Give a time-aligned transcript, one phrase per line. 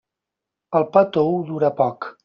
[0.81, 2.15] El pa tou dura poc.